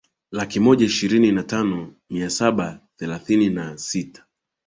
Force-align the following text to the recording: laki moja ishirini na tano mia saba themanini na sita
laki 0.31 0.59
moja 0.59 0.85
ishirini 0.85 1.31
na 1.31 1.43
tano 1.43 1.93
mia 2.09 2.29
saba 2.29 2.79
themanini 2.97 3.49
na 3.49 3.77
sita 3.77 4.25